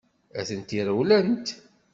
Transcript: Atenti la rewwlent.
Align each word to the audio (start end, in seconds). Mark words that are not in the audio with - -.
Atenti 0.39 0.75
la 0.83 0.93
rewwlent. 0.93 1.47